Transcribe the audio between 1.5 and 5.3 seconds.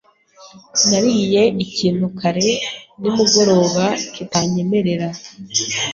ikintu kare nimugoroba kitanyemerera.